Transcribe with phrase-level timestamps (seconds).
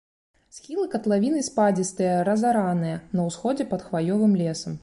[0.57, 4.73] Схілы катлавіны спадзістыя, разараныя, на ўсходзе пад хваёвым лесам.